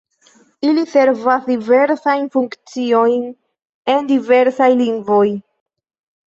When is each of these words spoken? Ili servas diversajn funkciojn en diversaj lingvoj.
Ili 0.67 0.85
servas 0.93 1.43
diversajn 1.49 2.25
funkciojn 2.37 3.29
en 3.97 4.09
diversaj 4.15 4.71
lingvoj. 4.81 5.29